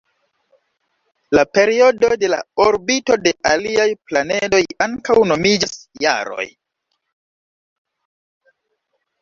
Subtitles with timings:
[1.39, 6.47] La periodoj de la orbito de aliaj planedoj ankaŭ nomiĝas jaroj.